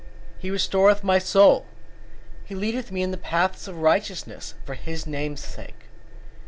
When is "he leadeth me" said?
2.43-3.03